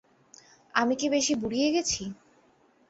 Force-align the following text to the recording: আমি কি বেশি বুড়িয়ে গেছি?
আমি 0.75 0.93
কি 0.95 1.07
বেশি 1.09 1.33
বুড়িয়ে 1.35 1.69
গেছি? 1.75 2.03